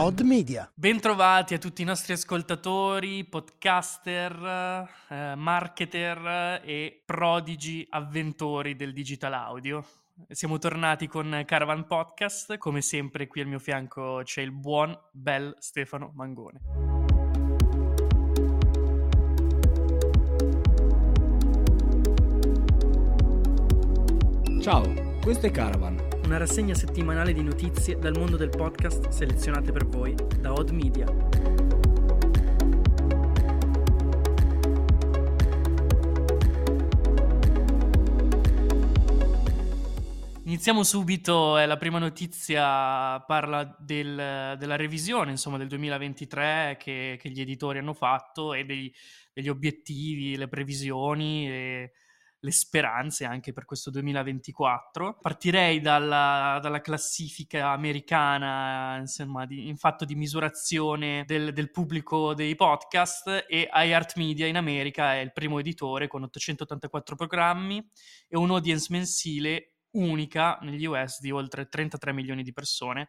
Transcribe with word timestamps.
Odd 0.00 0.20
Media. 0.20 0.70
Bentrovati 0.74 1.54
a 1.54 1.58
tutti 1.58 1.82
i 1.82 1.84
nostri 1.84 2.12
ascoltatori, 2.12 3.24
podcaster, 3.24 4.88
eh, 5.08 5.34
marketer 5.34 6.62
e 6.64 7.02
prodigi 7.04 7.84
avventori 7.90 8.76
del 8.76 8.92
digital 8.92 9.34
audio. 9.34 9.84
Siamo 10.28 10.58
tornati 10.58 11.08
con 11.08 11.42
Caravan 11.44 11.88
Podcast, 11.88 12.58
come 12.58 12.80
sempre 12.80 13.26
qui 13.26 13.40
al 13.40 13.48
mio 13.48 13.58
fianco 13.58 14.20
c'è 14.22 14.40
il 14.40 14.52
buon, 14.52 14.96
bel 15.10 15.56
Stefano 15.58 16.12
Mangone. 16.14 16.60
Ciao, 24.62 25.18
questo 25.20 25.46
è 25.46 25.50
Caravan 25.50 26.07
una 26.28 26.36
rassegna 26.36 26.74
settimanale 26.74 27.32
di 27.32 27.42
notizie 27.42 27.98
dal 27.98 28.12
mondo 28.14 28.36
del 28.36 28.50
podcast 28.50 29.08
selezionate 29.08 29.72
per 29.72 29.86
voi 29.86 30.14
da 30.38 30.52
Odd 30.52 30.68
Media. 30.68 31.06
Iniziamo 40.44 40.82
subito, 40.82 41.56
eh, 41.56 41.64
la 41.64 41.78
prima 41.78 41.98
notizia 41.98 43.18
parla 43.20 43.74
del, 43.78 44.54
della 44.58 44.76
revisione 44.76 45.30
insomma, 45.30 45.56
del 45.56 45.68
2023 45.68 46.76
che, 46.78 47.16
che, 47.18 47.30
gli 47.30 47.40
editori 47.40 47.78
hanno 47.78 47.94
fatto 47.94 48.52
e 48.52 48.66
dei, 48.66 48.94
degli 49.32 49.48
obiettivi, 49.48 50.36
le 50.36 50.48
previsioni. 50.48 51.48
E, 51.48 51.92
le 52.40 52.52
speranze 52.52 53.24
anche 53.24 53.52
per 53.52 53.64
questo 53.64 53.90
2024. 53.90 55.18
Partirei 55.20 55.80
dalla, 55.80 56.58
dalla 56.62 56.80
classifica 56.80 57.70
americana, 57.70 58.96
insomma, 58.98 59.46
di, 59.46 59.68
in 59.68 59.76
fatto 59.76 60.04
di 60.04 60.14
misurazione 60.14 61.24
del, 61.26 61.52
del, 61.52 61.70
pubblico 61.70 62.34
dei 62.34 62.54
podcast 62.54 63.46
e 63.48 63.68
iHeartMedia 63.72 64.46
in 64.46 64.56
America 64.56 65.14
è 65.14 65.18
il 65.18 65.32
primo 65.32 65.58
editore 65.58 66.06
con 66.06 66.22
884 66.24 67.16
programmi 67.16 67.84
e 68.28 68.36
un'audience 68.36 68.88
mensile 68.90 69.72
unica 69.92 70.58
negli 70.62 70.84
US 70.84 71.20
di 71.20 71.30
oltre 71.30 71.68
33 71.68 72.12
milioni 72.12 72.42
di 72.42 72.52
persone 72.52 73.08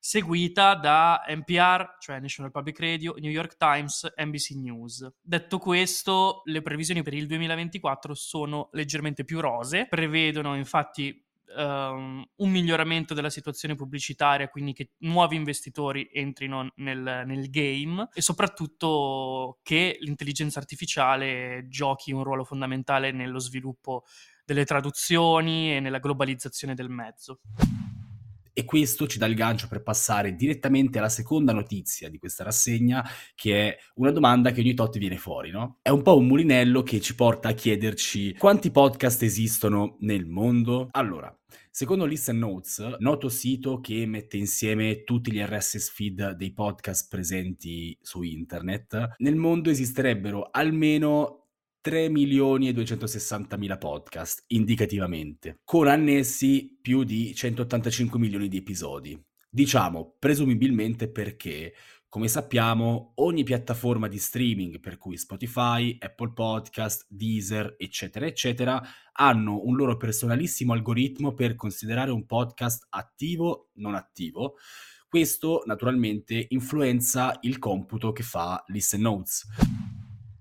seguita 0.00 0.74
da 0.74 1.22
NPR, 1.28 1.96
cioè 2.00 2.18
National 2.18 2.50
Public 2.50 2.80
Radio, 2.80 3.14
New 3.18 3.30
York 3.30 3.56
Times, 3.58 4.10
NBC 4.16 4.52
News. 4.52 5.06
Detto 5.20 5.58
questo, 5.58 6.40
le 6.46 6.62
previsioni 6.62 7.02
per 7.02 7.12
il 7.12 7.26
2024 7.26 8.14
sono 8.14 8.70
leggermente 8.72 9.24
più 9.24 9.40
rose, 9.40 9.86
prevedono 9.88 10.56
infatti 10.56 11.24
Um, 11.52 12.24
un 12.36 12.48
miglioramento 12.48 13.12
della 13.12 13.28
situazione 13.28 13.74
pubblicitaria, 13.74 14.48
quindi 14.48 14.72
che 14.72 14.90
nuovi 14.98 15.34
investitori 15.34 16.08
entrino 16.12 16.70
nel, 16.76 17.24
nel, 17.26 17.50
game 17.50 18.08
e 18.12 18.22
soprattutto 18.22 19.58
che 19.64 19.96
l'intelligenza 19.98 20.60
artificiale 20.60 21.66
giochi 21.68 22.12
un 22.12 22.22
ruolo 22.22 22.44
fondamentale 22.44 23.10
nello 23.10 23.40
sviluppo 23.40 24.04
delle 24.44 24.64
traduzioni 24.64 25.74
e 25.74 25.80
nella 25.80 25.98
globalizzazione 25.98 26.74
del 26.74 26.88
mezzo. 26.88 27.40
E 28.60 28.66
questo 28.66 29.06
ci 29.06 29.16
dà 29.16 29.24
il 29.24 29.34
gancio 29.34 29.68
per 29.68 29.82
passare 29.82 30.34
direttamente 30.34 30.98
alla 30.98 31.08
seconda 31.08 31.54
notizia 31.54 32.10
di 32.10 32.18
questa 32.18 32.44
rassegna, 32.44 33.02
che 33.34 33.68
è 33.68 33.76
una 33.94 34.10
domanda 34.10 34.50
che 34.50 34.60
ogni 34.60 34.74
tot 34.74 34.98
viene 34.98 35.16
fuori, 35.16 35.50
no? 35.50 35.78
È 35.80 35.88
un 35.88 36.02
po' 36.02 36.18
un 36.18 36.26
mulinello 36.26 36.82
che 36.82 37.00
ci 37.00 37.14
porta 37.14 37.48
a 37.48 37.52
chiederci 37.52 38.34
quanti 38.34 38.70
podcast 38.70 39.22
esistono 39.22 39.96
nel 40.00 40.26
mondo? 40.26 40.88
Allora, 40.90 41.34
Secondo 41.72 42.04
Listen 42.04 42.38
Notes, 42.38 42.96
noto 42.98 43.28
sito 43.28 43.80
che 43.80 44.04
mette 44.04 44.36
insieme 44.36 45.04
tutti 45.04 45.32
gli 45.32 45.40
RSS 45.40 45.90
feed 45.90 46.32
dei 46.32 46.52
podcast 46.52 47.08
presenti 47.08 47.96
su 48.00 48.22
internet, 48.22 49.14
nel 49.18 49.36
mondo 49.36 49.70
esisterebbero 49.70 50.48
almeno 50.50 51.39
3 51.82 52.10
milioni 52.10 52.68
e 52.68 52.74
260 52.74 53.56
mila 53.56 53.78
podcast, 53.78 54.44
indicativamente, 54.48 55.60
con 55.64 55.88
annessi 55.88 56.78
più 56.78 57.04
di 57.04 57.34
185 57.34 58.18
milioni 58.18 58.48
di 58.48 58.58
episodi. 58.58 59.18
Diciamo, 59.48 60.16
presumibilmente 60.18 61.10
perché, 61.10 61.72
come 62.06 62.28
sappiamo, 62.28 63.12
ogni 63.16 63.44
piattaforma 63.44 64.08
di 64.08 64.18
streaming, 64.18 64.78
per 64.78 64.98
cui 64.98 65.16
Spotify, 65.16 65.96
Apple 65.98 66.32
Podcast, 66.34 67.06
Deezer, 67.08 67.76
eccetera, 67.78 68.26
eccetera, 68.26 68.82
hanno 69.12 69.64
un 69.64 69.74
loro 69.74 69.96
personalissimo 69.96 70.74
algoritmo 70.74 71.32
per 71.32 71.54
considerare 71.54 72.10
un 72.10 72.26
podcast 72.26 72.88
attivo, 72.90 73.70
non 73.76 73.94
attivo. 73.94 74.56
Questo 75.08 75.62
naturalmente 75.64 76.44
influenza 76.50 77.38
il 77.40 77.58
computo 77.58 78.12
che 78.12 78.22
fa 78.22 78.62
Listen 78.66 79.00
Notes. 79.00 79.79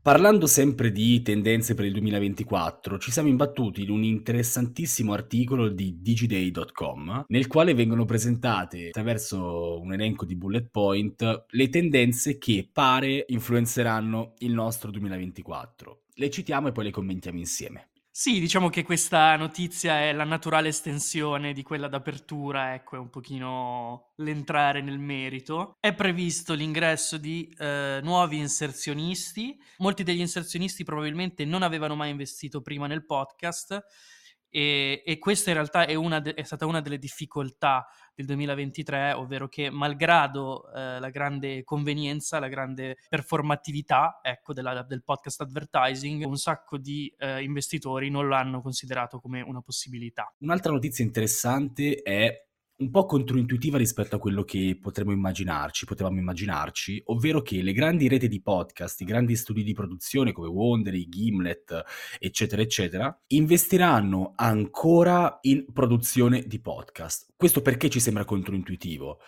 Parlando 0.10 0.48
sempre 0.48 0.92
di 0.92 1.22
tendenze 1.22 1.76
per 1.76 1.86
il 1.86 1.92
2024, 1.92 2.98
ci 2.98 3.12
siamo 3.12 3.28
imbattuti 3.28 3.84
in 3.84 3.92
un 3.92 4.04
interessantissimo 4.04 5.14
articolo 5.14 5.70
di 5.70 6.02
digiday.com 6.02 7.26
nel 7.28 7.46
quale 7.46 7.76
vengono 7.76 8.06
presentate 8.06 8.88
attraverso 8.88 9.80
un 9.80 9.94
elenco 9.94 10.26
di 10.26 10.36
bullet 10.36 10.68
point 10.72 11.46
le 11.48 11.70
tendenze 11.70 12.40
che 12.40 12.68
pare 12.74 13.24
influenzeranno 13.28 14.34
il 14.40 14.52
nostro 14.52 14.90
2024. 14.90 16.06
Le 16.16 16.30
citiamo 16.32 16.70
e 16.70 16.72
poi 16.72 16.86
le 16.86 16.92
commentiamo 16.92 17.38
insieme. 17.38 17.89
Sì, 18.22 18.42
diciamo 18.42 18.68
che 18.68 18.84
questa 18.84 19.38
notizia 19.38 20.02
è 20.02 20.12
la 20.12 20.26
naturale 20.26 20.68
estensione 20.68 21.54
di 21.54 21.64
quella 21.64 21.88
d'apertura, 21.88 22.74
ecco, 22.74 22.98
è 22.98 23.00
un 23.00 23.10
pochino 23.10 24.12
l'entrare 24.18 24.82
nel 24.82 25.00
merito. 25.00 25.78
È 25.80 25.94
previsto 25.94 26.54
l'ingresso 26.54 27.16
di 27.16 27.50
eh, 27.58 28.02
nuovi 28.04 28.36
inserzionisti. 28.36 29.58
Molti 29.78 30.04
degli 30.04 30.20
inserzionisti 30.20 30.84
probabilmente 30.84 31.46
non 31.46 31.64
avevano 31.64 31.96
mai 31.96 32.10
investito 32.10 32.62
prima 32.62 32.88
nel 32.88 33.06
podcast 33.06 33.82
e, 34.50 35.04
e 35.06 35.18
questa 35.20 35.50
in 35.50 35.56
realtà 35.56 35.86
è, 35.86 35.96
de- 36.22 36.34
è, 36.34 36.44
stata 36.44 36.66
una 36.66 36.82
delle 36.82 36.98
difficoltà 36.98 37.88
del 38.16 38.26
2023, 38.26 39.14
ovvero 39.14 39.48
che 39.48 39.70
malgrado 39.70 40.72
eh, 40.74 41.00
la 41.00 41.10
grande 41.10 41.64
convenienza, 41.64 42.40
la 42.40 42.48
grande 42.48 42.98
performatività 43.08 44.20
ecco, 44.22 44.54
della, 44.54 44.84
del 44.84 45.04
podcast 45.04 45.42
advertising, 45.42 46.26
un 46.26 46.38
sacco 46.38 46.78
di 46.78 47.14
eh, 47.18 47.42
investitori 47.44 48.10
non 48.10 48.28
l'hanno 48.28 48.62
considerato 48.62 49.20
come 49.20 49.42
una 49.42 49.62
possibilità. 49.62 50.34
Un'altra 50.40 50.72
notizia 50.72 51.06
interessante 51.06 52.02
è 52.02 52.49
un 52.80 52.92
po' 52.92 53.06
controintuitiva 53.06 53.78
rispetto 53.78 54.16
a 54.16 54.20
quello 54.20 54.44
che 54.44 54.78
potremmo 54.82 55.12
immaginarci, 55.12 55.86
potevamo 55.86 56.20
immaginarci, 56.20 57.02
ovvero 57.08 57.42
che 57.42 57.62
le 57.62 57.74
grandi 57.74 58.08
reti 58.08 58.30
di 58.30 58.42
podcast, 58.42 59.02
i 59.02 59.06
grandi 59.06 59.36
studi 59.36 59.64
di 59.64 59.74
produzione 59.74 60.32
come 60.32 60.48
Wondery, 60.48 61.10
Gimlet, 61.10 61.84
eccetera, 62.20 62.62
eccetera, 62.62 63.20
investiranno 63.28 64.32
ancora 64.36 65.40
in 65.42 65.66
produzione 65.74 66.44
di 66.48 66.60
podcast. 66.62 67.34
Questo 67.36 67.62
perché 67.62 67.90
ci 67.90 68.00
sembra 68.00 68.24
controintuitivo? 68.24 69.20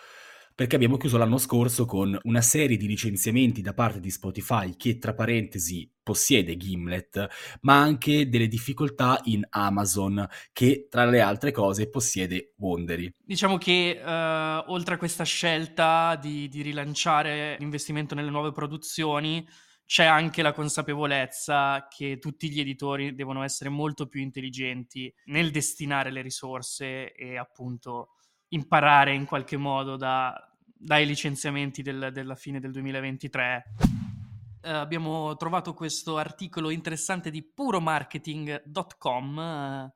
Perché 0.54 0.76
abbiamo 0.76 0.96
chiuso 0.96 1.18
l'anno 1.18 1.38
scorso 1.38 1.84
con 1.84 2.18
una 2.22 2.40
serie 2.40 2.76
di 2.76 2.86
licenziamenti 2.86 3.60
da 3.60 3.74
parte 3.74 4.00
di 4.00 4.10
Spotify 4.10 4.76
che, 4.76 4.98
tra 4.98 5.14
parentesi, 5.14 5.90
possiede 6.02 6.56
Gimlet, 6.56 7.28
ma 7.62 7.80
anche 7.80 8.28
delle 8.28 8.48
difficoltà 8.48 9.20
in 9.24 9.46
Amazon 9.50 10.26
che, 10.52 10.88
tra 10.90 11.04
le 11.04 11.20
altre 11.20 11.52
cose, 11.52 11.88
possiede 11.88 12.54
Wondery. 12.56 13.12
Diciamo 13.24 13.58
che 13.58 14.00
uh, 14.02 14.70
oltre 14.72 14.94
a 14.94 14.98
questa 14.98 15.24
scelta 15.24 16.16
di, 16.20 16.48
di 16.48 16.62
rilanciare 16.62 17.56
l'investimento 17.58 18.14
nelle 18.14 18.30
nuove 18.30 18.52
produzioni, 18.52 19.46
c'è 19.84 20.04
anche 20.04 20.42
la 20.42 20.52
consapevolezza 20.52 21.86
che 21.90 22.18
tutti 22.18 22.50
gli 22.50 22.60
editori 22.60 23.14
devono 23.14 23.42
essere 23.42 23.68
molto 23.68 24.06
più 24.06 24.22
intelligenti 24.22 25.12
nel 25.26 25.50
destinare 25.50 26.10
le 26.10 26.22
risorse 26.22 27.12
e 27.12 27.36
appunto 27.36 28.08
imparare 28.52 29.14
in 29.14 29.24
qualche 29.26 29.56
modo 29.56 29.96
da, 29.96 30.34
dai 30.64 31.06
licenziamenti 31.06 31.82
del, 31.82 32.10
della 32.12 32.34
fine 32.34 32.60
del 32.60 32.72
2023. 32.72 33.64
Uh, 33.78 34.66
eh, 34.66 34.70
abbiamo 34.70 35.36
trovato 35.36 35.74
questo 35.74 36.16
articolo 36.18 36.70
interessante 36.70 37.30
di 37.30 37.42
puromarketing.com 37.42 39.36
uh, 39.36 39.92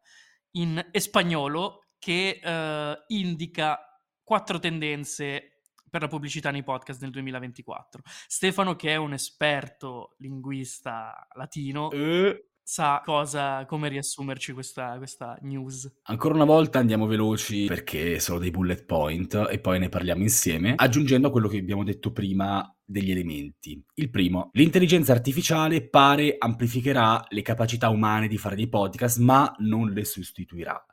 in 0.53 0.85
spagnolo 0.93 1.85
che 1.99 2.41
uh, 2.43 2.95
indica 3.09 3.81
quattro 4.23 4.59
tendenze 4.59 5.61
per 5.89 6.03
la 6.03 6.09
pubblicità 6.09 6.51
nei 6.51 6.65
podcast 6.65 7.01
nel 7.03 7.11
2024. 7.11 8.03
Stefano, 8.27 8.75
che 8.75 8.91
è 8.91 8.97
un 8.97 9.13
esperto 9.13 10.17
linguista 10.19 11.27
latino, 11.35 11.91
eh 11.91 12.49
sa 12.69 13.01
cosa, 13.05 13.65
come 13.65 13.89
riassumerci 13.89 14.53
questa, 14.53 14.97
questa 14.97 15.39
news. 15.43 15.89
Ancora 16.07 16.35
una 16.35 16.45
volta 16.45 16.81
andiamo 16.81 17.07
veloci 17.07 17.67
perché 17.67 18.19
sono 18.19 18.41
dei 18.41 18.51
bullet 18.51 18.85
point 18.85 19.47
e 19.49 19.61
poi 19.61 19.79
ne 19.79 19.89
parliamo 19.89 20.23
insieme, 20.23 20.73
aggiungendo 20.75 21.29
a 21.29 21.31
quello 21.31 21.47
che 21.47 21.59
abbiamo 21.59 21.85
detto 21.85 22.11
prima 22.11 22.69
degli 22.85 23.13
elementi. 23.13 23.81
Il 23.95 24.11
primo, 24.11 24.51
l'intelligenza 24.55 25.13
artificiale 25.13 25.89
pare 25.89 26.35
amplificherà 26.37 27.25
le 27.29 27.43
capacità 27.43 27.89
umane 27.89 28.27
di 28.27 28.37
fare 28.37 28.57
dei 28.57 28.69
podcast, 28.69 29.19
ma 29.19 29.55
non 29.59 29.91
le 29.91 30.05
sostituirà. 30.05 30.85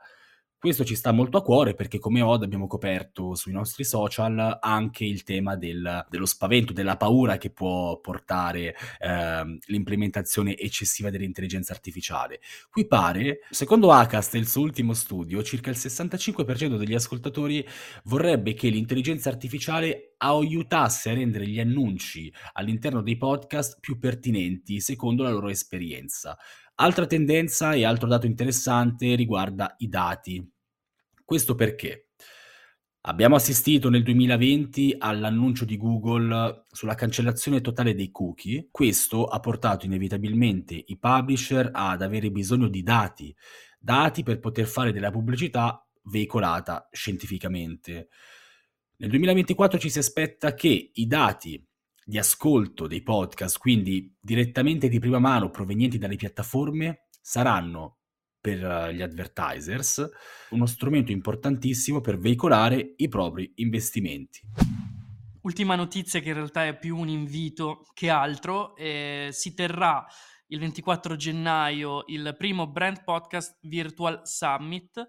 Questo 0.64 0.86
ci 0.86 0.94
sta 0.94 1.12
molto 1.12 1.36
a 1.36 1.42
cuore 1.42 1.74
perché 1.74 1.98
come 1.98 2.22
Od 2.22 2.42
abbiamo 2.42 2.66
coperto 2.66 3.34
sui 3.34 3.52
nostri 3.52 3.84
social 3.84 4.56
anche 4.62 5.04
il 5.04 5.22
tema 5.22 5.56
del, 5.56 6.06
dello 6.08 6.24
spavento, 6.24 6.72
della 6.72 6.96
paura 6.96 7.36
che 7.36 7.50
può 7.50 8.00
portare 8.00 8.74
eh, 8.98 9.58
l'implementazione 9.66 10.56
eccessiva 10.56 11.10
dell'intelligenza 11.10 11.74
artificiale. 11.74 12.40
Qui 12.70 12.86
pare, 12.86 13.40
secondo 13.50 13.92
Acast 13.92 14.36
e 14.36 14.38
il 14.38 14.48
suo 14.48 14.62
ultimo 14.62 14.94
studio, 14.94 15.42
circa 15.42 15.68
il 15.68 15.76
65% 15.76 16.78
degli 16.78 16.94
ascoltatori 16.94 17.62
vorrebbe 18.04 18.54
che 18.54 18.70
l'intelligenza 18.70 19.28
artificiale 19.28 20.14
aiutasse 20.16 21.10
a 21.10 21.14
rendere 21.14 21.46
gli 21.46 21.60
annunci 21.60 22.32
all'interno 22.54 23.02
dei 23.02 23.18
podcast 23.18 23.80
più 23.80 23.98
pertinenti 23.98 24.80
secondo 24.80 25.24
la 25.24 25.30
loro 25.30 25.50
esperienza. 25.50 26.38
Altra 26.76 27.06
tendenza 27.06 27.74
e 27.74 27.84
altro 27.84 28.08
dato 28.08 28.24
interessante 28.24 29.14
riguarda 29.14 29.74
i 29.78 29.88
dati. 29.88 30.52
Questo 31.24 31.54
perché 31.54 32.08
abbiamo 33.06 33.36
assistito 33.36 33.88
nel 33.88 34.02
2020 34.02 34.96
all'annuncio 34.98 35.64
di 35.64 35.78
Google 35.78 36.64
sulla 36.70 36.94
cancellazione 36.94 37.62
totale 37.62 37.94
dei 37.94 38.10
cookie. 38.10 38.68
Questo 38.70 39.24
ha 39.24 39.40
portato 39.40 39.86
inevitabilmente 39.86 40.74
i 40.74 40.98
publisher 40.98 41.70
ad 41.72 42.02
avere 42.02 42.30
bisogno 42.30 42.68
di 42.68 42.82
dati, 42.82 43.34
dati 43.78 44.22
per 44.22 44.38
poter 44.38 44.66
fare 44.66 44.92
della 44.92 45.10
pubblicità 45.10 45.82
veicolata 46.02 46.90
scientificamente. 46.92 48.08
Nel 48.96 49.08
2024 49.08 49.78
ci 49.78 49.88
si 49.88 49.98
aspetta 49.98 50.52
che 50.52 50.90
i 50.92 51.06
dati 51.06 51.66
di 52.04 52.18
ascolto 52.18 52.86
dei 52.86 53.02
podcast, 53.02 53.56
quindi 53.56 54.14
direttamente 54.20 54.90
di 54.90 54.98
prima 54.98 55.18
mano 55.18 55.48
provenienti 55.48 55.96
dalle 55.96 56.16
piattaforme, 56.16 57.06
saranno 57.22 58.00
per 58.44 58.62
eh, 58.62 58.94
gli 58.94 59.00
advertisers 59.00 60.06
uno 60.50 60.66
strumento 60.66 61.10
importantissimo 61.12 62.02
per 62.02 62.18
veicolare 62.18 62.92
i 62.96 63.08
propri 63.08 63.50
investimenti. 63.56 64.42
Ultima 65.40 65.76
notizia 65.76 66.20
che 66.20 66.28
in 66.28 66.34
realtà 66.34 66.66
è 66.66 66.78
più 66.78 66.98
un 66.98 67.08
invito 67.08 67.86
che 67.94 68.10
altro, 68.10 68.76
eh, 68.76 69.30
si 69.32 69.54
terrà 69.54 70.04
il 70.48 70.58
24 70.58 71.16
gennaio 71.16 72.04
il 72.08 72.34
primo 72.36 72.66
Brand 72.66 73.02
Podcast 73.02 73.56
Virtual 73.62 74.20
Summit 74.24 75.08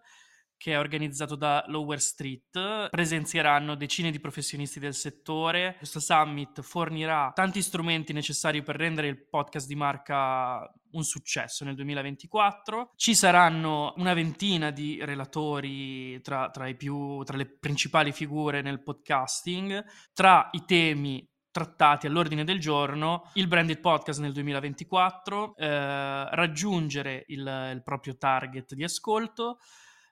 che 0.58 0.74
è 0.74 0.80
organizzato 0.80 1.36
da 1.36 1.64
Lower 1.68 2.00
Street. 2.00 2.90
Presenzieranno 2.90 3.76
decine 3.76 4.12
di 4.12 4.20
professionisti 4.20 4.80
del 4.80 4.94
settore. 4.94 5.76
Questo 5.78 6.00
summit 6.00 6.62
fornirà 6.62 7.32
tanti 7.34 7.62
strumenti 7.62 8.14
necessari 8.14 8.64
per 8.64 8.76
rendere 8.76 9.08
il 9.08 9.28
podcast 9.28 9.68
di 9.68 9.76
marca 9.76 10.72
un 10.92 11.04
successo 11.04 11.64
nel 11.66 11.76
2024. 11.76 12.92
Ci 12.96 13.14
saranno 13.14 13.94
una 13.98 14.14
ventina 14.14 14.72
di 14.72 15.04
relatori 15.04 16.22
tra, 16.22 16.50
tra, 16.50 16.72
più, 16.74 17.22
tra 17.24 17.38
le 17.38 17.46
principali 17.46 18.12
figure 18.12 18.62
nel 18.62 18.82
podcasting. 18.82 19.84
Tra 20.14 20.50
i 20.54 20.64
temi 20.66 21.28
trattati 21.56 22.06
all'ordine 22.06 22.44
del 22.44 22.60
giorno, 22.60 23.30
il 23.36 23.48
branded 23.48 23.80
podcast 23.80 24.20
nel 24.20 24.34
2024, 24.34 25.56
eh, 25.56 26.36
raggiungere 26.36 27.24
il, 27.28 27.72
il 27.74 27.82
proprio 27.82 28.18
target 28.18 28.74
di 28.74 28.84
ascolto, 28.84 29.60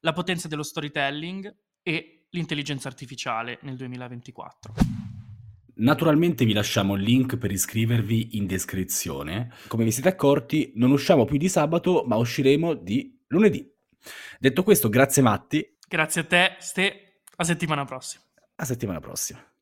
la 0.04 0.14
potenza 0.14 0.48
dello 0.48 0.64
storytelling 0.64 1.54
e 1.82 2.28
l'intelligenza 2.30 2.88
artificiale 2.88 3.60
nel 3.62 3.76
2024. 3.76 4.74
Naturalmente 5.76 6.46
vi 6.46 6.54
lasciamo 6.54 6.96
il 6.96 7.02
link 7.02 7.38
per 7.38 7.52
iscrivervi 7.52 8.38
in 8.38 8.46
descrizione. 8.46 9.52
Come 9.68 9.84
vi 9.84 9.92
siete 9.92 10.10
accorti, 10.10 10.74
non 10.76 10.92
usciamo 10.92 11.26
più 11.26 11.38
di 11.38 11.50
sabato, 11.50 12.04
ma 12.06 12.16
usciremo 12.18 12.74
di 12.74 13.20
lunedì. 13.28 13.70
Detto 14.40 14.64
questo, 14.64 14.90
grazie 14.90 15.22
Matti. 15.22 15.78
Grazie 15.88 16.22
a 16.22 16.26
te, 16.26 16.56
Ste. 16.60 17.22
A 17.38 17.44
settimana 17.44 17.86
prossima. 17.86 18.24
A 18.56 18.66
settimana 18.66 19.00
prossima. 19.00 19.53